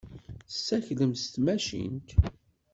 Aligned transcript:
Tessaklem 0.47 1.11
s 1.21 1.23
tmacint. 1.33 2.09